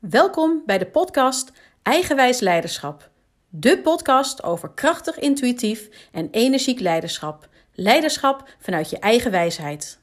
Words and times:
Welkom 0.00 0.62
bij 0.66 0.78
de 0.78 0.86
podcast 0.86 1.52
Eigenwijs 1.82 2.40
Leiderschap. 2.40 3.10
De 3.48 3.78
podcast 3.78 4.42
over 4.42 4.70
krachtig, 4.74 5.18
intuïtief 5.18 5.88
en 6.12 6.28
energiek 6.30 6.80
leiderschap. 6.80 7.48
Leiderschap 7.74 8.56
vanuit 8.58 8.90
je 8.90 8.98
eigen 8.98 9.30
wijsheid. 9.30 9.98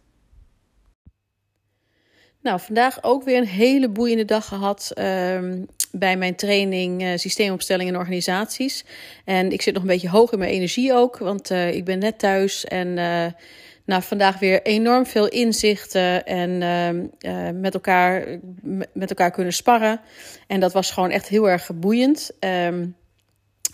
Nou, 2.42 2.60
vandaag 2.60 3.04
ook 3.04 3.24
weer 3.24 3.38
een 3.38 3.48
hele 3.48 3.90
boeiende 3.90 4.26
dag 4.26 4.48
gehad 4.48 4.92
um, 4.98 5.66
bij 5.92 6.18
mijn 6.18 6.36
training 6.36 7.04
uh, 7.04 7.16
systeemopstelling 7.16 7.90
en 7.90 7.98
organisaties. 7.98 8.86
En 9.26 9.52
ik 9.52 9.62
zit 9.62 9.74
nog 9.74 9.84
een 9.84 9.90
beetje 9.90 10.10
hoog 10.10 10.32
in 10.32 10.40
mijn 10.40 10.52
energie 10.52 10.94
ook, 10.94 11.18
want 11.18 11.52
uh, 11.52 11.74
ik 11.74 11.86
ben 11.86 12.00
net 12.00 12.20
thuis 12.20 12.66
en 12.66 12.88
uh, 12.98 13.26
nou, 13.88 14.02
vandaag 14.02 14.40
weer 14.40 14.62
enorm 14.62 15.06
veel 15.06 15.28
inzichten 15.28 16.26
en 16.26 16.62
uh, 17.20 17.50
met, 17.54 17.74
elkaar, 17.74 18.40
met 18.94 19.10
elkaar 19.10 19.32
kunnen 19.32 19.54
sparren. 19.54 20.00
En 20.48 20.60
dat 20.60 20.74
was 20.74 20.92
gewoon 20.92 21.10
echt 21.10 21.28
heel 21.28 21.50
erg 21.50 21.70
boeiend. 21.76 22.32
Um, 22.40 22.96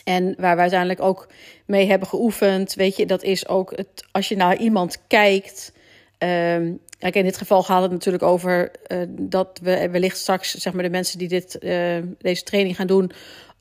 en 0.04 0.34
waar 0.38 0.56
we 0.56 0.62
uiteindelijk 0.62 1.02
ook 1.02 1.28
mee 1.66 1.88
hebben 1.88 2.08
geoefend, 2.08 2.74
weet 2.74 2.96
je, 2.96 3.06
dat 3.06 3.24
is 3.24 3.48
ook 3.48 3.74
het, 3.76 4.06
als 4.12 4.28
je 4.28 4.36
naar 4.36 4.58
iemand 4.58 4.98
kijkt. 5.08 5.74
Um, 6.18 6.80
in 7.00 7.24
dit 7.24 7.38
geval 7.38 7.64
gaat 7.64 7.82
het 7.82 7.92
natuurlijk 7.92 8.24
over 8.24 8.72
uh, 8.88 8.98
dat 9.10 9.60
we 9.64 9.90
wellicht 9.90 10.18
straks, 10.18 10.54
zeg 10.54 10.74
maar, 10.74 10.84
de 10.84 10.90
mensen 10.90 11.18
die 11.18 11.28
dit, 11.28 11.58
uh, 11.60 11.98
deze 12.20 12.44
training 12.44 12.76
gaan 12.76 12.88
doen, 12.88 13.12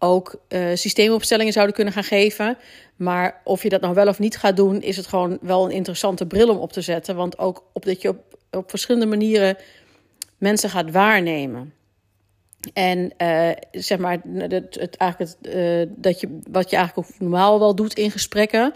ook 0.02 0.37
uh, 0.48 0.69
systeemopstellingen 0.74 1.52
zouden 1.52 1.74
kunnen 1.74 1.92
gaan 1.92 2.05
geven. 2.05 2.56
Maar 2.97 3.41
of 3.45 3.62
je 3.62 3.69
dat 3.69 3.80
nou 3.80 3.95
wel 3.95 4.09
of 4.09 4.19
niet 4.19 4.37
gaat 4.37 4.56
doen, 4.56 4.83
is 4.83 4.97
het 4.97 5.06
gewoon 5.06 5.38
wel 5.41 5.65
een 5.65 5.70
interessante 5.70 6.27
bril 6.27 6.48
om 6.48 6.56
op 6.56 6.73
te 6.73 6.80
zetten. 6.80 7.16
Want 7.16 7.38
ook 7.38 7.65
op 7.73 7.84
dat 7.84 8.02
je 8.02 8.09
op, 8.09 8.38
op 8.51 8.70
verschillende 8.70 9.06
manieren 9.06 9.56
mensen 10.38 10.70
gaat 10.70 10.91
waarnemen. 10.91 11.73
En 12.73 13.12
uh, 13.19 13.51
zeg 13.73 13.98
maar, 13.98 14.19
het, 14.34 14.75
het, 14.80 14.97
eigenlijk 14.97 15.33
het, 15.41 15.55
uh, 15.55 15.86
dat 15.97 16.20
je, 16.20 16.41
wat 16.50 16.70
je 16.70 16.77
eigenlijk 16.77 17.09
normaal 17.19 17.59
wel 17.59 17.75
doet 17.75 17.94
in 17.94 18.11
gesprekken. 18.11 18.75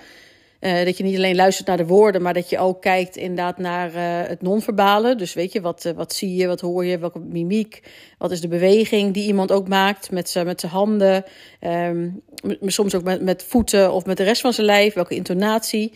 Uh, 0.67 0.85
dat 0.85 0.97
je 0.97 1.05
niet 1.05 1.17
alleen 1.17 1.37
luistert 1.37 1.67
naar 1.67 1.77
de 1.77 1.87
woorden, 1.87 2.23
maar 2.23 2.35
dat 2.35 2.51
je 2.51 2.59
ook 2.59 2.83
kijkt 2.83 3.17
inderdaad 3.17 3.59
naar 3.59 3.95
uh, 3.95 4.29
het 4.29 4.43
non-verbale. 4.43 5.17
Dus 5.17 5.35
weet 5.35 5.53
je, 5.53 5.61
wat, 5.61 5.85
uh, 5.85 5.93
wat 5.93 6.13
zie 6.13 6.35
je, 6.35 6.47
wat 6.47 6.61
hoor 6.61 6.85
je, 6.85 6.99
welke 6.99 7.19
mimiek, 7.19 7.83
wat 8.19 8.31
is 8.31 8.41
de 8.41 8.49
beweging 8.49 9.15
die 9.15 9.27
iemand 9.27 9.53
ook 9.53 9.69
maakt 9.69 10.11
met 10.11 10.29
zijn 10.29 10.47
met 10.47 10.63
handen. 10.63 11.25
Um, 11.61 12.23
soms 12.63 12.95
ook 12.95 13.03
met, 13.03 13.23
met 13.23 13.45
voeten 13.45 13.93
of 13.93 14.05
met 14.05 14.17
de 14.17 14.23
rest 14.23 14.41
van 14.41 14.53
zijn 14.53 14.67
lijf, 14.67 14.95
welke 14.95 15.15
intonatie. 15.15 15.93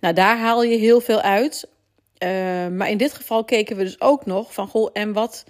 Nou, 0.00 0.14
daar 0.14 0.38
haal 0.38 0.62
je 0.62 0.76
heel 0.76 1.00
veel 1.00 1.20
uit. 1.20 1.68
maar 2.76 2.90
in 2.90 2.98
dit 2.98 3.12
geval 3.12 3.44
keken 3.44 3.76
we 3.76 3.84
dus 3.84 4.00
ook 4.00 4.26
nog 4.26 4.54
van, 4.54 4.68
goh, 4.68 4.90
en 4.92 5.12
wat, 5.12 5.44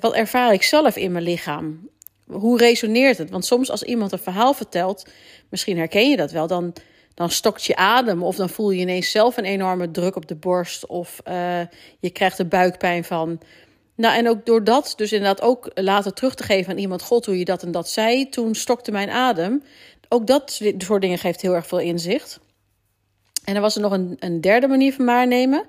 wat 0.00 0.14
ervaar 0.14 0.52
ik 0.52 0.62
zelf 0.62 0.96
in 0.96 1.12
mijn 1.12 1.24
lichaam? 1.24 1.88
Hoe 2.26 2.58
resoneert 2.58 3.18
het? 3.18 3.30
Want 3.30 3.44
soms 3.44 3.70
als 3.70 3.82
iemand 3.82 4.12
een 4.12 4.18
verhaal 4.18 4.54
vertelt, 4.54 5.06
misschien 5.48 5.78
herken 5.78 6.10
je 6.10 6.16
dat 6.16 6.30
wel, 6.30 6.46
dan 6.46 6.74
dan 7.16 7.30
stokt 7.30 7.64
je 7.64 7.76
adem 7.76 8.22
of 8.22 8.36
dan 8.36 8.48
voel 8.48 8.70
je 8.70 8.80
ineens 8.80 9.10
zelf 9.10 9.36
een 9.36 9.44
enorme 9.44 9.90
druk 9.90 10.16
op 10.16 10.26
de 10.26 10.34
borst 10.34 10.86
of 10.86 11.20
uh, 11.28 11.60
je 11.98 12.10
krijgt 12.10 12.38
er 12.38 12.48
buikpijn 12.48 13.04
van. 13.04 13.40
Nou, 13.94 14.16
en 14.16 14.28
ook 14.28 14.46
door 14.46 14.64
dat, 14.64 14.92
dus 14.96 15.12
inderdaad 15.12 15.42
ook 15.42 15.70
later 15.74 16.12
terug 16.12 16.34
te 16.34 16.42
geven 16.42 16.72
aan 16.72 16.78
iemand, 16.78 17.02
God, 17.02 17.26
hoe 17.26 17.38
je 17.38 17.44
dat 17.44 17.62
en 17.62 17.70
dat 17.72 17.88
zei, 17.88 18.28
toen 18.28 18.54
stokte 18.54 18.90
mijn 18.90 19.10
adem. 19.10 19.62
Ook 20.08 20.26
dat 20.26 20.60
soort 20.78 21.02
dingen 21.02 21.18
geeft 21.18 21.40
heel 21.40 21.54
erg 21.54 21.66
veel 21.66 21.78
inzicht. 21.78 22.40
En 23.44 23.54
er 23.54 23.60
was 23.60 23.74
er 23.74 23.82
nog 23.82 23.92
een, 23.92 24.16
een 24.18 24.40
derde 24.40 24.68
manier 24.68 24.92
van 24.92 25.04
waarnemen. 25.04 25.60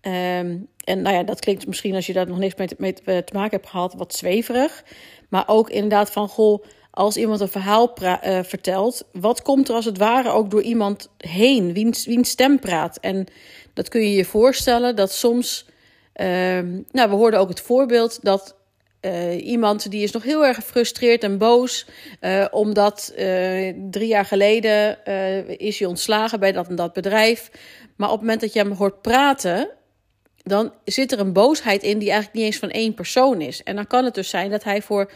Um, 0.00 0.68
en 0.84 1.02
nou 1.02 1.14
ja, 1.14 1.22
dat 1.22 1.40
klinkt 1.40 1.66
misschien 1.66 1.94
als 1.94 2.06
je 2.06 2.12
daar 2.12 2.26
nog 2.26 2.38
niks 2.38 2.54
mee 2.54 2.66
te, 2.66 2.74
mee 2.78 3.24
te 3.24 3.32
maken 3.32 3.56
hebt 3.56 3.68
gehad, 3.68 3.94
wat 3.94 4.14
zweverig. 4.14 4.84
Maar 5.28 5.44
ook 5.46 5.70
inderdaad 5.70 6.10
van, 6.10 6.28
goh, 6.28 6.64
als 6.94 7.16
iemand 7.16 7.40
een 7.40 7.48
verhaal 7.48 7.94
uh, 8.02 8.38
vertelt, 8.42 9.04
wat 9.12 9.42
komt 9.42 9.68
er 9.68 9.74
als 9.74 9.84
het 9.84 9.98
ware 9.98 10.30
ook 10.30 10.50
door 10.50 10.62
iemand 10.62 11.08
heen, 11.16 11.72
wiens, 11.72 12.06
wiens 12.06 12.30
stem 12.30 12.58
praat? 12.58 12.98
En 13.00 13.26
dat 13.72 13.88
kun 13.88 14.00
je 14.00 14.14
je 14.14 14.24
voorstellen 14.24 14.96
dat 14.96 15.12
soms, 15.12 15.66
uh, 16.16 16.26
nou, 16.90 17.10
we 17.10 17.14
hoorden 17.14 17.40
ook 17.40 17.48
het 17.48 17.60
voorbeeld 17.60 18.18
dat 18.22 18.56
uh, 19.00 19.46
iemand 19.46 19.90
die 19.90 20.02
is 20.02 20.12
nog 20.12 20.22
heel 20.22 20.46
erg 20.46 20.56
gefrustreerd 20.56 21.22
en 21.22 21.38
boos, 21.38 21.86
uh, 22.20 22.44
omdat 22.50 23.12
drie 23.90 24.08
jaar 24.08 24.24
geleden 24.24 25.04
is 25.58 25.78
hij 25.78 25.88
ontslagen 25.88 26.40
bij 26.40 26.52
dat 26.52 26.68
en 26.68 26.76
dat 26.76 26.92
bedrijf. 26.92 27.50
Maar 27.96 28.08
op 28.08 28.14
het 28.14 28.22
moment 28.22 28.40
dat 28.40 28.52
je 28.52 28.58
hem 28.58 28.72
hoort 28.72 29.02
praten, 29.02 29.70
dan 30.42 30.72
zit 30.84 31.12
er 31.12 31.20
een 31.20 31.32
boosheid 31.32 31.82
in 31.82 31.98
die 31.98 32.10
eigenlijk 32.10 32.36
niet 32.38 32.46
eens 32.46 32.58
van 32.58 32.70
één 32.70 32.94
persoon 32.94 33.40
is. 33.40 33.62
En 33.62 33.76
dan 33.76 33.86
kan 33.86 34.04
het 34.04 34.14
dus 34.14 34.28
zijn 34.28 34.50
dat 34.50 34.64
hij 34.64 34.82
voor 34.82 35.10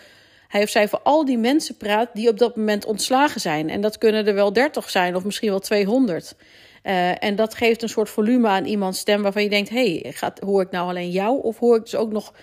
hij 0.49 0.63
of 0.63 0.69
zij 0.69 0.89
voor 0.89 1.01
al 1.03 1.25
die 1.25 1.39
mensen 1.39 1.77
praat 1.77 2.09
die 2.15 2.29
op 2.29 2.39
dat 2.39 2.57
moment 2.57 2.85
ontslagen 2.85 3.41
zijn. 3.41 3.71
En 3.71 3.81
dat 3.81 3.99
kunnen 3.99 4.27
er 4.27 4.35
wel 4.35 4.53
30 4.53 4.91
zijn 4.91 5.17
of 5.17 5.25
misschien 5.25 5.51
wel 5.51 5.59
200. 5.59 6.35
Uh, 6.83 7.25
en 7.25 7.37
dat 7.37 7.55
geeft 7.55 7.83
een 7.83 7.89
soort 7.89 8.09
volume 8.09 8.49
aan 8.49 8.65
iemands 8.65 8.99
stem 8.99 9.23
waarvan 9.23 9.43
je 9.43 9.49
denkt: 9.49 9.69
hé, 9.69 10.01
hey, 10.03 10.33
hoor 10.45 10.63
ik 10.63 10.71
nou 10.71 10.89
alleen 10.89 11.11
jou? 11.11 11.43
Of 11.43 11.59
hoor 11.59 11.77
ik 11.77 11.83
dus 11.83 11.95
ook 11.95 12.13
nog 12.13 12.35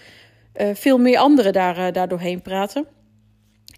uh, 0.61 0.69
veel 0.73 0.97
meer 0.97 1.17
anderen 1.17 1.53
daar, 1.53 1.77
uh, 1.77 1.91
daar 1.91 2.07
doorheen 2.07 2.41
praten? 2.41 2.87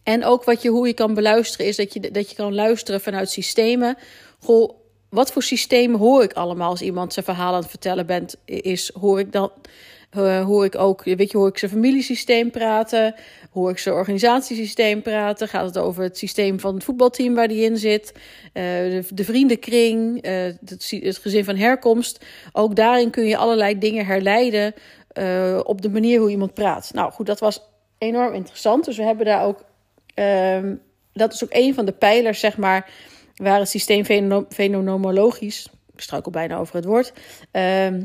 En 0.04 0.26
ook 0.26 0.44
wat 0.44 0.62
je, 0.62 0.70
hoe 0.70 0.88
je 0.88 0.94
kan 0.94 1.14
beluisteren, 1.14 1.66
is 1.66 1.76
dat 1.76 1.94
je, 1.94 2.12
dat 2.12 2.30
je 2.30 2.36
kan 2.36 2.54
luisteren 2.54 3.02
vanuit 3.02 3.30
systemen. 3.30 3.98
Goh, 4.40 4.72
wat 5.10 5.32
voor 5.32 5.44
systemen 5.44 6.00
hoor 6.00 6.24
ik 6.24 6.34
allemaal 6.34 6.70
als 6.70 6.82
iemand 6.82 7.14
zijn 7.14 7.26
verhaal 7.26 7.54
aan 7.54 7.62
het 7.62 7.70
vertellen 7.70 8.06
bent, 8.06 8.36
is? 8.46 8.92
Hoor 8.94 9.20
ik 9.20 9.32
dan 9.32 9.52
uh, 10.18 10.46
hoor 10.46 10.66
ik 10.66 10.76
ook, 10.78 11.04
weet 11.04 11.32
je, 11.32 11.38
hoor 11.38 11.48
ik 11.48 11.58
zijn 11.58 11.72
familiesysteem 11.72 12.52
praten? 12.52 13.16
Hoor 13.52 13.70
ik 13.70 13.78
zijn 13.78 13.96
organisatiesysteem 13.96 15.02
praten? 15.02 15.48
Gaat 15.48 15.66
het 15.66 15.78
over 15.78 16.04
het 16.04 16.18
systeem 16.18 16.60
van 16.60 16.74
het 16.74 16.84
voetbalteam 16.84 17.36
waar 17.36 17.48
die 17.48 17.64
in 17.64 17.78
zit? 17.78 18.12
Uh, 18.14 18.22
de, 18.54 19.04
de, 19.14 19.24
vriendenkring, 19.24 20.26
uh, 20.26 20.32
het, 20.66 20.90
het, 21.02 21.18
gezin 21.18 21.46
van 21.46 21.56
herkomst. 21.56 22.26
Ook 22.52 22.76
daarin 22.76 23.10
kun 23.10 23.26
je 23.26 23.38
allerlei 23.38 23.78
dingen 23.78 24.06
herleiden 24.06 24.74
op 25.64 25.82
de 25.82 25.90
manier 25.90 26.20
hoe 26.20 26.30
iemand 26.30 26.54
praat. 26.54 26.92
Nou 26.94 27.12
goed, 27.12 27.26
dat 27.26 27.40
was 27.40 27.62
enorm 27.98 28.34
interessant. 28.34 28.86
Dus 28.86 28.98
we 28.98 29.04
hebben 29.04 29.26
daar 29.26 29.44
ook, 29.44 29.64
ehm, 30.14 30.76
dat 31.14 31.34
is 31.34 31.44
ook 31.44 31.54
een 31.54 31.74
van 31.74 31.86
de 31.86 31.92
pijlers, 31.92 32.40
zeg 32.40 32.58
maar, 32.58 32.90
waar 33.36 33.60
het 33.60 33.70
systeem 33.70 34.06
fenomenologisch, 34.50 35.70
ik 35.94 36.02
struikel 36.02 36.32
bijna 36.32 36.58
over 36.58 36.76
het 36.76 36.86
woord, 36.86 37.14
ehm, 37.52 38.02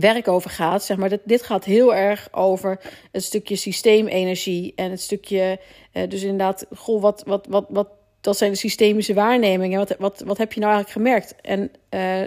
werk 0.00 0.28
over 0.28 0.50
gaat. 0.50 0.84
Zeg 0.84 0.96
maar, 0.96 1.18
dit 1.24 1.42
gaat 1.42 1.64
heel 1.64 1.94
erg 1.94 2.28
over 2.32 2.80
het 3.12 3.24
stukje 3.24 3.56
systeemenergie 3.56 4.72
en 4.76 4.90
het 4.90 5.00
stukje, 5.00 5.58
uh, 5.92 6.02
dus 6.08 6.22
inderdaad, 6.22 6.66
goh, 6.74 7.02
wat, 7.02 7.22
wat, 7.26 7.46
wat, 7.48 7.66
wat, 7.68 7.88
dat 8.20 8.36
zijn 8.36 8.50
de 8.50 8.58
systemische 8.58 9.14
waarnemingen. 9.14 9.78
Wat, 9.78 9.94
wat, 9.98 10.22
wat 10.26 10.38
heb 10.38 10.52
je 10.52 10.60
nou 10.60 10.72
eigenlijk 10.72 11.06
gemerkt? 11.06 11.34
En 11.40 11.70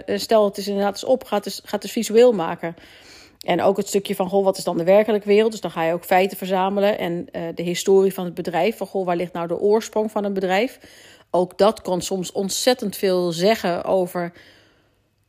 uh, 0.08 0.18
stel 0.18 0.44
het 0.44 0.56
is 0.56 0.68
inderdaad 0.68 0.92
eens 0.92 1.04
op, 1.04 1.24
gaat 1.24 1.44
dus, 1.44 1.60
gaat 1.64 1.82
dus 1.82 1.92
visueel 1.92 2.32
maken. 2.32 2.74
En 3.40 3.62
ook 3.62 3.76
het 3.76 3.88
stukje 3.88 4.14
van, 4.14 4.28
goh, 4.28 4.44
wat 4.44 4.58
is 4.58 4.64
dan 4.64 4.76
de 4.76 4.84
werkelijke 4.84 5.28
wereld? 5.28 5.50
Dus 5.50 5.60
dan 5.60 5.70
ga 5.70 5.82
je 5.82 5.92
ook 5.92 6.04
feiten 6.04 6.36
verzamelen 6.36 6.98
en 6.98 7.12
uh, 7.32 7.42
de 7.54 7.62
historie 7.62 8.14
van 8.14 8.24
het 8.24 8.34
bedrijf. 8.34 8.76
Van, 8.76 8.86
goh, 8.86 9.06
waar 9.06 9.16
ligt 9.16 9.32
nou 9.32 9.48
de 9.48 9.58
oorsprong 9.58 10.10
van 10.10 10.24
een 10.24 10.32
bedrijf? 10.32 10.78
Ook 11.30 11.58
dat 11.58 11.82
kan 11.82 12.02
soms 12.02 12.32
ontzettend 12.32 12.96
veel 12.96 13.32
zeggen 13.32 13.84
over 13.84 14.32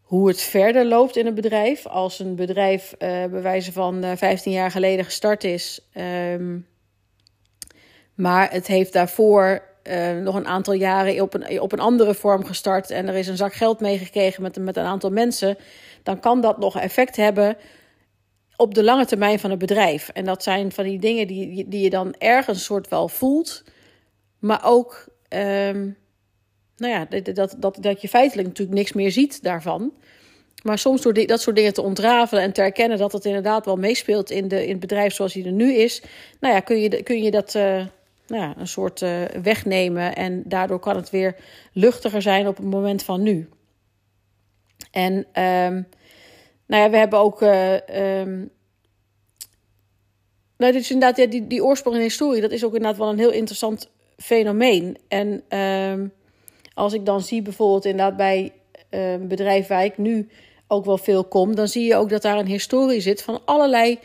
hoe 0.07 0.27
het 0.27 0.41
verder 0.41 0.85
loopt 0.85 1.15
in 1.15 1.25
een 1.25 1.35
bedrijf. 1.35 1.85
Als 1.85 2.19
een 2.19 2.35
bedrijf 2.35 2.91
uh, 2.91 2.99
bij 3.25 3.41
wijze 3.41 3.71
van 3.71 4.05
uh, 4.05 4.11
15 4.15 4.51
jaar 4.51 4.71
geleden 4.71 5.05
gestart 5.05 5.43
is, 5.43 5.89
um, 6.33 6.67
maar 8.13 8.51
het 8.51 8.67
heeft 8.67 8.93
daarvoor 8.93 9.63
uh, 9.83 10.11
nog 10.11 10.35
een 10.35 10.47
aantal 10.47 10.73
jaren 10.73 11.21
op 11.21 11.33
een, 11.33 11.61
op 11.61 11.71
een 11.71 11.79
andere 11.79 12.13
vorm 12.13 12.45
gestart 12.45 12.91
en 12.91 13.07
er 13.07 13.15
is 13.15 13.27
een 13.27 13.37
zak 13.37 13.53
geld 13.53 13.79
meegekregen 13.79 14.41
met, 14.41 14.57
met 14.57 14.77
een 14.77 14.85
aantal 14.85 15.09
mensen, 15.09 15.57
dan 16.03 16.19
kan 16.19 16.41
dat 16.41 16.57
nog 16.57 16.79
effect 16.79 17.15
hebben 17.15 17.57
op 18.55 18.73
de 18.73 18.83
lange 18.83 19.05
termijn 19.05 19.39
van 19.39 19.49
het 19.49 19.59
bedrijf. 19.59 20.09
En 20.09 20.25
dat 20.25 20.43
zijn 20.43 20.71
van 20.71 20.83
die 20.83 20.99
dingen 20.99 21.27
die, 21.27 21.67
die 21.67 21.81
je 21.81 21.89
dan 21.89 22.15
ergens 22.17 22.63
soort 22.63 22.87
wel 22.87 23.07
voelt, 23.07 23.63
maar 24.39 24.61
ook. 24.63 25.05
Um, 25.29 25.97
nou 26.77 26.93
ja, 26.93 27.21
dat, 27.21 27.55
dat, 27.57 27.77
dat 27.81 28.01
je 28.01 28.07
feitelijk 28.07 28.47
natuurlijk 28.47 28.77
niks 28.77 28.93
meer 28.93 29.11
ziet 29.11 29.43
daarvan. 29.43 29.93
Maar 30.63 30.77
soms 30.77 31.01
door 31.01 31.13
dat 31.13 31.41
soort 31.41 31.55
dingen 31.55 31.73
te 31.73 31.81
ontrafelen 31.81 32.43
en 32.43 32.53
te 32.53 32.61
erkennen 32.61 32.97
dat 32.97 33.11
het 33.11 33.25
inderdaad 33.25 33.65
wel 33.65 33.75
meespeelt 33.75 34.31
in, 34.31 34.47
de, 34.47 34.63
in 34.63 34.71
het 34.71 34.79
bedrijf 34.79 35.13
zoals 35.13 35.33
hij 35.33 35.45
er 35.45 35.51
nu 35.51 35.73
is, 35.73 36.01
nou 36.39 36.53
ja, 36.53 36.59
kun 36.59 36.79
je, 36.79 37.03
kun 37.03 37.23
je 37.23 37.31
dat 37.31 37.53
uh, 37.55 37.85
nou 38.27 38.41
ja, 38.41 38.53
een 38.57 38.67
soort 38.67 39.01
uh, 39.01 39.23
wegnemen. 39.23 40.15
En 40.15 40.43
daardoor 40.45 40.79
kan 40.79 40.95
het 40.95 41.09
weer 41.09 41.35
luchtiger 41.73 42.21
zijn 42.21 42.47
op 42.47 42.57
het 42.57 42.65
moment 42.65 43.03
van 43.03 43.23
nu. 43.23 43.49
En 44.91 45.13
um, 45.13 45.87
nou 46.65 46.83
ja, 46.83 46.89
we 46.89 46.97
hebben 46.97 47.19
ook. 47.19 47.41
Uh, 47.41 47.75
nou, 50.57 50.71
dit 50.71 50.81
is 50.81 50.91
inderdaad, 50.91 51.31
die, 51.31 51.47
die 51.47 51.63
oorsprong 51.63 51.95
in 51.95 52.01
historie, 52.01 52.41
dat 52.41 52.51
is 52.51 52.63
ook 52.63 52.73
inderdaad 52.73 52.97
wel 52.97 53.09
een 53.09 53.17
heel 53.17 53.31
interessant 53.31 53.89
fenomeen. 54.17 54.97
En 55.07 55.57
um, 55.59 56.11
als 56.77 56.93
ik 56.93 57.05
dan 57.05 57.21
zie 57.21 57.41
bijvoorbeeld 57.41 57.85
inderdaad 57.85 58.17
bij 58.17 58.53
uh, 58.91 59.15
bedrijf 59.27 59.67
waar 59.67 59.83
ik 59.83 59.97
nu 59.97 60.29
ook 60.67 60.85
wel 60.85 60.97
veel 60.97 61.23
kom, 61.23 61.55
dan 61.55 61.67
zie 61.67 61.85
je 61.85 61.95
ook 61.95 62.09
dat 62.09 62.21
daar 62.21 62.37
een 62.37 62.47
historie 62.47 63.01
zit 63.01 63.21
van 63.21 63.41
allerlei 63.45 63.99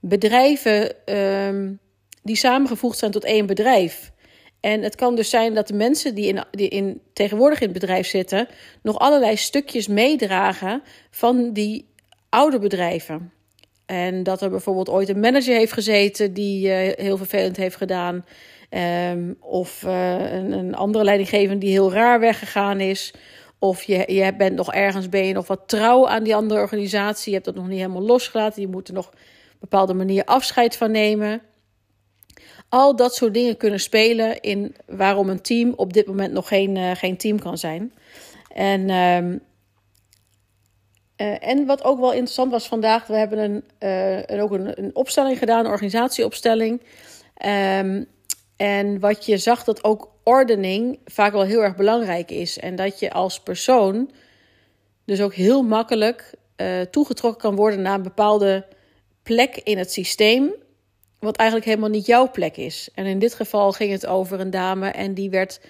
bedrijven 0.00 0.94
um, 1.14 1.78
die 2.22 2.36
samengevoegd 2.36 2.98
zijn 2.98 3.10
tot 3.10 3.24
één 3.24 3.46
bedrijf. 3.46 4.12
En 4.60 4.82
het 4.82 4.94
kan 4.94 5.14
dus 5.14 5.30
zijn 5.30 5.54
dat 5.54 5.68
de 5.68 5.74
mensen 5.74 6.14
die, 6.14 6.26
in, 6.26 6.44
die 6.50 6.68
in, 6.68 7.00
tegenwoordig 7.12 7.60
in 7.60 7.68
het 7.68 7.78
bedrijf 7.80 8.06
zitten, 8.06 8.48
nog 8.82 8.98
allerlei 8.98 9.36
stukjes 9.36 9.86
meedragen 9.86 10.82
van 11.10 11.52
die 11.52 11.88
oude 12.28 12.58
bedrijven. 12.58 13.32
En 13.86 14.22
dat 14.22 14.42
er 14.42 14.50
bijvoorbeeld 14.50 14.88
ooit 14.88 15.08
een 15.08 15.20
manager 15.20 15.56
heeft 15.56 15.72
gezeten 15.72 16.32
die 16.32 16.68
uh, 16.68 16.92
heel 16.96 17.16
vervelend 17.16 17.56
heeft 17.56 17.76
gedaan. 17.76 18.24
Um, 19.10 19.36
of 19.40 19.82
uh, 19.82 20.32
een, 20.32 20.52
een, 20.52 20.74
andere 20.74 21.04
leidinggevende 21.04 21.58
die 21.58 21.70
heel 21.70 21.92
raar 21.92 22.20
weggegaan 22.20 22.80
is. 22.80 23.14
Of 23.58 23.82
je, 23.82 24.12
je 24.12 24.34
bent 24.36 24.56
nog 24.56 24.72
ergens, 24.72 25.08
ben 25.08 25.26
je 25.26 25.32
nog 25.32 25.46
wat 25.46 25.62
trouw 25.66 26.08
aan 26.08 26.22
die 26.22 26.34
andere 26.34 26.60
organisatie. 26.60 27.28
Je 27.28 27.34
hebt 27.34 27.44
dat 27.44 27.54
nog 27.54 27.68
niet 27.68 27.78
helemaal 27.78 28.02
losgelaten. 28.02 28.62
Je 28.62 28.68
moet 28.68 28.88
er 28.88 28.94
nog 28.94 29.06
op 29.06 29.14
een 29.14 29.58
bepaalde 29.60 29.94
manier 29.94 30.24
afscheid 30.24 30.76
van 30.76 30.90
nemen. 30.90 31.42
Al 32.68 32.96
dat 32.96 33.14
soort 33.14 33.34
dingen 33.34 33.56
kunnen 33.56 33.80
spelen 33.80 34.40
in 34.40 34.76
waarom 34.86 35.28
een 35.28 35.42
team 35.42 35.72
op 35.76 35.92
dit 35.92 36.06
moment 36.06 36.32
nog 36.32 36.48
geen, 36.48 36.76
uh, 36.76 36.90
geen 36.94 37.16
team 37.16 37.38
kan 37.38 37.58
zijn. 37.58 37.92
En, 38.54 38.90
um, 38.90 39.40
uh, 41.16 41.48
en 41.48 41.66
wat 41.66 41.84
ook 41.84 42.00
wel 42.00 42.12
interessant 42.12 42.50
was 42.50 42.68
vandaag, 42.68 43.06
we 43.06 43.16
hebben 43.16 43.38
een, 43.38 43.64
uh, 44.28 44.42
ook 44.42 44.50
een, 44.50 44.78
een, 44.82 44.94
opstelling 44.94 45.38
gedaan, 45.38 45.64
een 45.64 45.70
organisatieopstelling. 45.70 46.80
Um, 47.78 48.06
en 48.56 49.00
wat 49.00 49.26
je 49.26 49.38
zag 49.38 49.64
dat 49.64 49.84
ook 49.84 50.10
ordening 50.22 50.98
vaak 51.04 51.32
wel 51.32 51.42
heel 51.42 51.62
erg 51.62 51.76
belangrijk 51.76 52.30
is. 52.30 52.58
En 52.58 52.76
dat 52.76 52.98
je 52.98 53.12
als 53.12 53.40
persoon 53.40 54.10
dus 55.04 55.20
ook 55.20 55.34
heel 55.34 55.62
makkelijk 55.62 56.34
toegetrokken 56.90 57.40
kan 57.40 57.56
worden 57.56 57.82
naar 57.82 57.94
een 57.94 58.02
bepaalde 58.02 58.66
plek 59.22 59.56
in 59.56 59.78
het 59.78 59.92
systeem 59.92 60.54
wat 61.24 61.36
eigenlijk 61.36 61.68
helemaal 61.68 61.90
niet 61.90 62.06
jouw 62.06 62.30
plek 62.30 62.56
is. 62.56 62.88
En 62.94 63.06
in 63.06 63.18
dit 63.18 63.34
geval 63.34 63.72
ging 63.72 63.92
het 63.92 64.06
over 64.06 64.40
een 64.40 64.50
dame 64.50 64.88
en 64.88 65.14
die 65.14 65.30
werd 65.30 65.60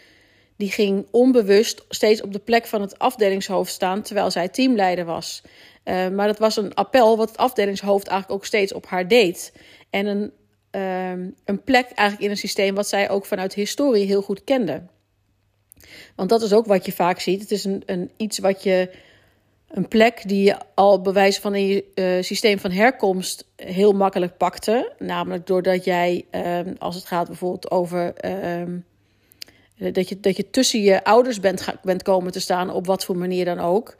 die 0.56 0.70
ging 0.70 1.06
onbewust 1.10 1.84
steeds 1.88 2.22
op 2.22 2.32
de 2.32 2.38
plek 2.38 2.66
van 2.66 2.80
het 2.80 2.98
afdelingshoofd 2.98 3.72
staan 3.72 4.02
terwijl 4.02 4.30
zij 4.30 4.48
teamleider 4.48 5.04
was. 5.04 5.42
Uh, 5.84 6.08
maar 6.08 6.26
dat 6.26 6.38
was 6.38 6.56
een 6.56 6.74
appel 6.74 7.16
wat 7.16 7.28
het 7.28 7.36
afdelingshoofd 7.36 8.06
eigenlijk 8.06 8.40
ook 8.40 8.46
steeds 8.46 8.72
op 8.72 8.86
haar 8.86 9.08
deed. 9.08 9.52
En 9.90 10.06
een, 10.06 10.32
uh, 10.72 11.26
een 11.44 11.62
plek 11.64 11.90
eigenlijk 11.90 12.20
in 12.20 12.30
een 12.30 12.36
systeem 12.36 12.74
wat 12.74 12.88
zij 12.88 13.10
ook 13.10 13.24
vanuit 13.26 13.54
historie 13.54 14.06
heel 14.06 14.22
goed 14.22 14.44
kende. 14.44 14.82
Want 16.16 16.28
dat 16.28 16.42
is 16.42 16.52
ook 16.52 16.66
wat 16.66 16.86
je 16.86 16.92
vaak 16.92 17.20
ziet. 17.20 17.40
Het 17.40 17.50
is 17.50 17.64
een, 17.64 17.82
een 17.86 18.10
iets 18.16 18.38
wat 18.38 18.62
je 18.62 18.90
een 19.68 19.88
plek 19.88 20.28
die 20.28 20.44
je 20.44 20.56
al 20.74 21.00
bewijs 21.00 21.38
van 21.38 21.54
in 21.54 21.66
je 21.66 21.84
uh, 21.94 22.22
systeem 22.22 22.58
van 22.58 22.70
herkomst 22.70 23.46
heel 23.56 23.92
makkelijk 23.92 24.36
pakte. 24.36 24.92
Namelijk 24.98 25.46
doordat 25.46 25.84
jij, 25.84 26.24
uh, 26.30 26.60
als 26.78 26.94
het 26.94 27.04
gaat 27.04 27.26
bijvoorbeeld 27.26 27.70
over 27.70 28.14
uh, 28.24 28.78
dat, 29.76 30.08
je, 30.08 30.20
dat 30.20 30.36
je 30.36 30.50
tussen 30.50 30.80
je 30.80 31.04
ouders 31.04 31.40
bent, 31.40 31.74
bent 31.82 32.02
komen 32.02 32.32
te 32.32 32.40
staan, 32.40 32.70
op 32.70 32.86
wat 32.86 33.04
voor 33.04 33.16
manier 33.16 33.44
dan 33.44 33.58
ook. 33.58 33.96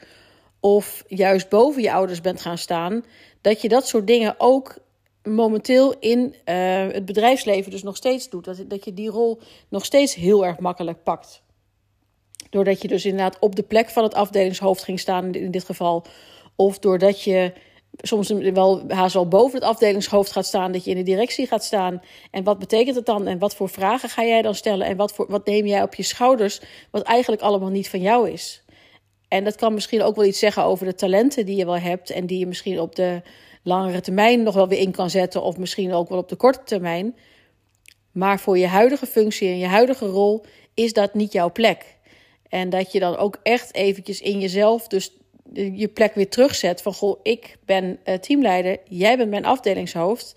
Of 0.61 1.05
juist 1.09 1.49
boven 1.49 1.83
je 1.83 1.93
ouders 1.93 2.21
bent 2.21 2.41
gaan 2.41 2.59
staan. 2.59 3.05
Dat 3.41 3.63
je 3.63 3.69
dat 3.69 3.87
soort 3.89 4.07
dingen 4.07 4.35
ook 4.39 4.77
momenteel 5.23 5.95
in 5.99 6.35
eh, 6.45 6.87
het 6.87 7.05
bedrijfsleven 7.05 7.71
dus 7.71 7.83
nog 7.83 7.97
steeds 7.97 8.29
doet. 8.29 8.45
Dat, 8.45 8.65
dat 8.69 8.85
je 8.85 8.95
die 8.95 9.11
rol 9.11 9.41
nog 9.69 9.85
steeds 9.85 10.15
heel 10.15 10.47
erg 10.47 10.59
makkelijk 10.59 11.03
pakt. 11.03 11.43
Doordat 12.51 12.83
je 12.83 12.89
dus 12.89 13.05
inderdaad 13.05 13.39
op 13.39 13.57
de 13.57 13.63
plek 13.63 13.91
van 13.91 14.03
het 14.03 14.15
afdelingshoofd 14.15 14.85
ging 14.85 15.01
staan 15.01 15.35
in 15.35 15.51
dit 15.51 15.65
geval. 15.65 16.05
Of 16.57 16.79
doordat 16.79 17.23
je 17.23 17.53
soms 17.97 18.29
wel 18.31 18.83
haast 18.89 19.15
wel 19.15 19.29
boven 19.29 19.59
het 19.59 19.69
afdelingshoofd 19.69 20.33
gaat 20.33 20.47
staan, 20.47 20.73
dat 20.73 20.85
je 20.85 20.91
in 20.91 20.97
de 20.97 21.03
directie 21.03 21.47
gaat 21.47 21.65
staan. 21.65 22.03
En 22.31 22.45
wat 22.45 22.59
betekent 22.59 22.97
het 22.97 23.07
dan? 23.07 23.27
En 23.27 23.39
wat 23.39 23.55
voor 23.55 23.69
vragen 23.69 24.09
ga 24.09 24.25
jij 24.25 24.43
dan 24.43 24.55
stellen? 24.55 24.87
En 24.87 24.97
wat, 24.97 25.13
voor, 25.13 25.27
wat 25.29 25.47
neem 25.47 25.67
jij 25.67 25.83
op 25.83 25.95
je 25.95 26.03
schouders, 26.03 26.61
wat 26.91 27.03
eigenlijk 27.03 27.43
allemaal 27.43 27.71
niet 27.71 27.89
van 27.89 28.01
jou 28.01 28.31
is? 28.31 28.63
En 29.29 29.45
dat 29.45 29.57
kan 29.57 29.75
misschien 29.75 30.03
ook 30.03 30.17
wel 30.17 30.25
iets 30.25 30.39
zeggen 30.39 30.65
over 30.65 30.87
de 30.87 30.95
talenten 30.95 31.47
die 31.47 31.57
je 31.57 31.65
wel 31.65 31.79
hebt 31.79 32.11
en 32.11 32.27
die 32.27 32.39
je 32.39 32.47
misschien 32.47 32.81
op 32.81 32.95
de 32.95 33.23
langere 33.63 34.01
termijn 34.01 34.43
nog 34.43 34.55
wel 34.55 34.69
weer 34.69 34.79
in 34.79 34.93
kan 34.93 35.11
zetten, 35.11 35.43
of 35.43 35.57
misschien 35.57 35.93
ook 35.93 36.09
wel 36.09 36.19
op 36.19 36.29
de 36.29 36.37
korte 36.37 36.63
termijn. 36.65 37.17
Maar 38.13 38.41
voor 38.41 38.59
je 38.59 38.67
huidige 38.67 39.07
functie 39.07 39.49
en 39.49 39.59
je 39.59 39.67
huidige 39.67 40.07
rol 40.07 40.45
is 40.75 40.93
dat 40.93 41.15
niet 41.15 41.33
jouw 41.33 41.53
plek. 41.53 41.97
En 42.49 42.71
dat 42.71 42.93
je 42.93 43.01
dan 43.01 43.17
ook 43.17 43.39
echt 43.43 43.75
eventjes 43.75 44.21
in 44.21 44.41
jezelf 44.41 44.89
dus 44.89 45.13
je 45.55 45.89
plek 45.89 46.15
weer 46.15 46.29
terugzet 46.29 46.83
van 46.83 46.95
goh, 46.95 47.19
ik 47.23 47.57
ben 47.65 47.99
uh, 48.05 48.15
teamleider, 48.15 48.79
jij 48.89 49.17
bent 49.17 49.31
mijn 49.31 49.45
afdelingshoofd. 49.45 50.35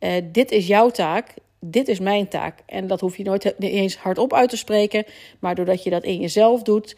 Uh, 0.00 0.12
dit 0.32 0.50
is 0.50 0.66
jouw 0.66 0.90
taak, 0.90 1.34
dit 1.60 1.88
is 1.88 1.98
mijn 1.98 2.28
taak. 2.28 2.58
En 2.66 2.86
dat 2.86 3.00
hoef 3.00 3.16
je 3.16 3.24
nooit 3.24 3.54
eens 3.58 3.96
hardop 3.96 4.32
uit 4.32 4.50
te 4.50 4.56
spreken, 4.56 5.04
maar 5.38 5.54
doordat 5.54 5.82
je 5.82 5.90
dat 5.90 6.04
in 6.04 6.20
jezelf 6.20 6.62
doet, 6.62 6.96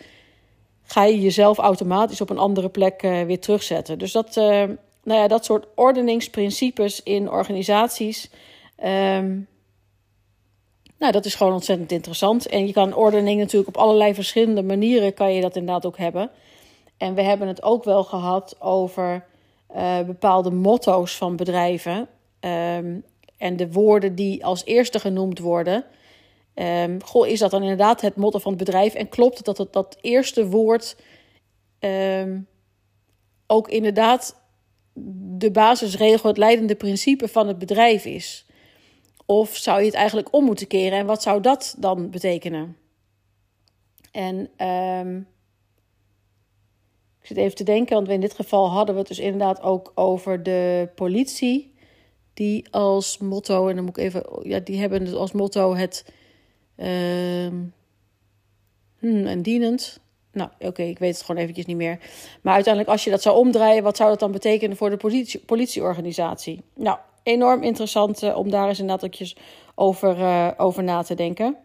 ga 0.83 1.05
je 1.05 1.21
jezelf 1.21 1.59
automatisch 1.59 2.21
op 2.21 2.31
een 2.31 2.39
andere 2.39 2.69
plek 2.69 3.03
uh, 3.03 3.23
weer 3.23 3.41
terugzetten. 3.41 3.99
Dus 3.99 4.13
dat, 4.13 4.35
nou 4.35 5.21
ja, 5.21 5.29
dat 5.29 5.45
soort 5.45 5.67
ordeningsprincipes 5.75 7.03
in 7.03 7.31
organisaties. 7.31 8.31
Um, 8.85 9.49
nou, 11.03 11.15
dat 11.15 11.25
is 11.25 11.35
gewoon 11.35 11.53
ontzettend 11.53 11.93
interessant. 11.93 12.47
En 12.47 12.67
je 12.67 12.73
kan 12.73 12.95
ordening 12.95 13.41
natuurlijk 13.41 13.69
op 13.69 13.83
allerlei 13.83 14.15
verschillende 14.15 14.63
manieren 14.63 15.15
kan 15.15 15.35
je 15.35 15.41
dat 15.41 15.57
inderdaad 15.57 15.87
ook 15.87 15.99
hebben. 15.99 16.31
En 17.03 17.15
we 17.15 17.23
hebben 17.23 17.49
het 17.49 17.63
ook 17.63 17.85
wel 17.85 18.05
gehad 18.05 18.61
over 18.61 19.25
uh, 19.77 20.01
bepaalde 20.01 20.51
motto's 20.51 21.17
van 21.17 21.37
bedrijven. 21.37 22.09
Um, 22.41 23.05
en 23.37 23.57
de 23.57 23.73
woorden 23.73 24.15
die 24.15 24.45
als 24.45 24.65
eerste 24.65 25.01
genoemd 25.01 25.39
worden. 25.39 25.85
Um, 26.55 27.03
goh, 27.05 27.27
is 27.27 27.39
dat 27.39 27.51
dan 27.51 27.63
inderdaad 27.63 28.01
het 28.01 28.17
motto 28.17 28.39
van 28.39 28.53
het 28.53 28.65
bedrijf? 28.65 28.95
En 28.95 29.09
klopt 29.09 29.37
het 29.37 29.57
dat 29.57 29.73
dat 29.73 29.99
eerste 30.01 30.47
woord 30.47 30.97
um, 31.81 32.47
ook 33.47 33.69
inderdaad 33.69 34.37
de 35.39 35.51
basisregel, 35.51 36.29
het 36.29 36.39
leidende 36.39 36.77
principe 36.77 37.29
van 37.29 37.49
het 37.49 37.59
bedrijf 37.59 38.05
is? 38.05 38.47
Of 39.27 39.57
zou 39.57 39.81
je 39.81 39.87
het 39.87 39.95
eigenlijk 39.95 40.33
om 40.35 40.45
moeten 40.45 40.67
keren? 40.67 40.99
En 40.99 41.07
wat 41.07 41.23
zou 41.23 41.41
dat 41.41 41.77
dan 41.79 42.11
betekenen? 42.11 42.77
En 44.13 44.67
um, 44.67 45.31
ik 47.23 47.29
zit 47.29 47.37
even 47.37 47.57
te 47.57 47.65
denken, 47.65 47.95
want 47.95 48.09
in 48.09 48.21
dit 48.21 48.35
geval 48.35 48.71
hadden 48.71 48.95
we 48.95 49.01
het 49.01 49.09
dus 49.09 49.19
inderdaad 49.19 49.63
ook 49.63 49.93
over 49.95 50.43
de 50.43 50.89
politie. 50.95 51.75
Die 52.35 52.67
als 52.71 53.19
motto, 53.19 53.69
en 53.69 53.77
dan 53.77 53.85
moet 53.85 53.97
ik 53.97 54.05
even, 54.05 54.25
ja, 54.43 54.59
die 54.59 54.81
hebben 54.81 55.05
dus 55.05 55.15
als 55.15 55.33
motto 55.33 55.75
het 55.75 56.13
uh, 56.77 57.45
en 59.01 59.43
dienend. 59.43 60.01
Nou, 60.33 60.51
oké, 60.59 60.83
ik 60.83 60.99
weet 60.99 61.15
het 61.15 61.25
gewoon 61.25 61.41
eventjes 61.41 61.67
niet 61.67 61.77
meer. 61.77 61.99
Maar 62.41 62.55
uiteindelijk, 62.55 62.93
als 62.93 63.05
je 63.05 63.11
dat 63.11 63.23
zou 63.23 63.37
omdraaien, 63.37 63.83
wat 63.83 63.97
zou 63.97 64.11
dat 64.11 64.21
dan 64.21 64.33
betekenen 64.33 64.77
voor 64.77 64.91
de 64.91 64.97
politie, 64.97 65.41
politieorganisatie? 65.41 66.63
Nou, 66.75 66.99
enorm 67.23 67.63
interessant 67.63 68.23
uh, 68.23 68.37
om 68.37 68.51
daar 68.51 68.69
eens 68.69 68.81
inderdaad 68.81 69.35
over, 69.75 70.19
uh, 70.19 70.51
over 70.57 70.83
na 70.83 71.03
te 71.03 71.15
denken. 71.15 71.57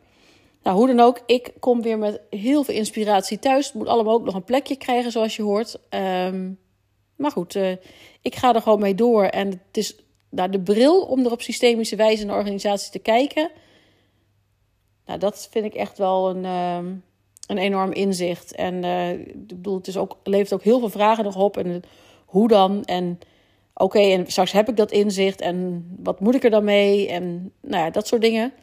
Nou, 0.64 0.78
hoe 0.78 0.88
dan 0.88 1.00
ook, 1.00 1.22
ik 1.26 1.54
kom 1.60 1.82
weer 1.82 1.98
met 1.98 2.22
heel 2.30 2.64
veel 2.64 2.76
inspiratie 2.76 3.40
thuis. 3.40 3.66
Het 3.66 3.76
moet 3.76 3.88
allemaal 3.88 4.14
ook 4.14 4.26
nog 4.26 4.36
een 4.36 4.44
plekje 4.44 4.76
krijgen, 4.76 5.12
zoals 5.12 5.36
je 5.36 5.42
hoort. 5.42 5.80
Um, 5.90 6.60
maar 7.16 7.32
goed, 7.32 7.56
uh, 7.56 7.72
ik 8.22 8.36
ga 8.36 8.56
er 8.56 8.62
gewoon 8.62 8.80
mee 8.80 8.96
door. 8.96 9.24
En 9.24 9.48
het 9.48 9.78
is 9.78 9.96
nou, 10.30 10.50
de 10.50 10.62
bril 10.62 11.02
om 11.02 11.26
er 11.26 11.32
op 11.32 11.42
systemische 11.42 11.96
wijze 11.96 12.26
naar 12.26 12.38
organisatie 12.38 12.92
te 12.92 13.00
kijken. 13.00 13.50
Nou, 15.06 15.20
dat 15.20 15.48
vind 15.52 15.66
ik 15.66 15.74
echt 15.74 15.98
wel 15.98 16.30
een, 16.30 16.46
um, 16.46 17.04
een 17.48 17.58
enorm 17.58 17.92
inzicht. 17.92 18.56
En 18.56 18.84
uh, 18.84 19.12
ik 19.12 19.48
bedoel, 19.48 19.78
het 19.78 19.88
is 19.88 19.98
ook, 19.98 20.18
levert 20.24 20.54
ook 20.54 20.64
heel 20.64 20.80
veel 20.80 20.90
vragen 20.90 21.24
nog 21.24 21.36
op. 21.36 21.58
En 21.58 21.84
hoe 22.26 22.48
dan? 22.48 22.84
En 22.84 23.20
oké, 23.74 24.00
en 24.00 24.28
straks 24.28 24.52
heb 24.52 24.70
ik 24.70 24.78
dat 24.78 24.92
inzicht. 24.92 25.42
En 25.42 25.88
wat 26.04 26.20
moet 26.20 26.36
ik 26.36 26.44
er 26.44 26.50
dan 26.50 26.64
mee? 26.64 27.08
En 27.10 27.52
nou 27.62 27.84
ja, 27.84 27.90
dat 27.90 28.08
soort 28.08 28.22
dingen. 28.22 28.54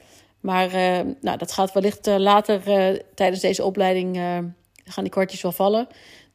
Maar 0.44 0.66
uh, 0.66 1.12
nou, 1.20 1.38
dat 1.38 1.52
gaat 1.52 1.72
wellicht 1.72 2.08
uh, 2.08 2.16
later 2.16 2.68
uh, 2.68 3.00
tijdens 3.14 3.40
deze 3.40 3.64
opleiding 3.64 4.16
gaan 4.84 5.04
die 5.04 5.12
kwartjes 5.12 5.42
wel 5.42 5.52
vallen. 5.52 5.86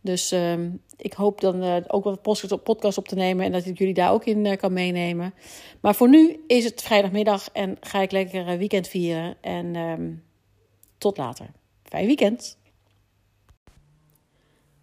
Dus 0.01 0.31
ehm, 0.31 0.69
ik 0.97 1.13
hoop 1.13 1.41
dan 1.41 1.83
ook 1.87 2.05
een 2.05 2.61
podcast 2.63 2.97
op 2.97 3.07
te 3.07 3.15
nemen 3.15 3.45
en 3.45 3.51
dat 3.51 3.65
ik 3.65 3.77
jullie 3.77 3.93
daar 3.93 4.11
ook 4.11 4.25
in 4.25 4.57
kan 4.57 4.73
meenemen. 4.73 5.33
Maar 5.81 5.95
voor 5.95 6.09
nu 6.09 6.43
is 6.47 6.63
het 6.63 6.81
vrijdagmiddag 6.81 7.49
en 7.53 7.77
ga 7.81 8.01
ik 8.01 8.11
lekker 8.11 8.57
weekend 8.57 8.87
vieren. 8.87 9.37
En 9.41 9.75
um, 9.75 10.23
tot 10.97 11.17
later. 11.17 11.51
Fijn 11.83 12.05
weekend. 12.05 12.57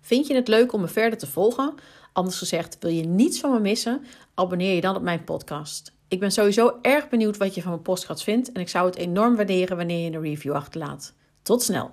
Vind 0.00 0.26
je 0.26 0.34
het 0.34 0.48
leuk 0.48 0.72
om 0.72 0.80
me 0.80 0.88
verder 0.88 1.18
te 1.18 1.26
volgen? 1.26 1.74
Anders 2.12 2.38
gezegd, 2.38 2.76
wil 2.80 2.90
je 2.90 3.04
niets 3.04 3.40
van 3.40 3.52
me 3.52 3.60
missen? 3.60 4.04
Abonneer 4.34 4.74
je 4.74 4.80
dan 4.80 4.96
op 4.96 5.02
mijn 5.02 5.24
podcast. 5.24 5.95
Ik 6.08 6.20
ben 6.20 6.32
sowieso 6.32 6.78
erg 6.82 7.08
benieuwd 7.08 7.36
wat 7.36 7.54
je 7.54 7.62
van 7.62 7.70
mijn 7.70 7.82
podcast 7.82 8.22
vindt 8.22 8.52
en 8.52 8.60
ik 8.60 8.68
zou 8.68 8.86
het 8.86 8.96
enorm 8.96 9.36
waarderen 9.36 9.76
wanneer 9.76 10.04
je 10.04 10.16
een 10.16 10.22
review 10.22 10.52
achterlaat. 10.52 11.14
Tot 11.42 11.62
snel! 11.62 11.90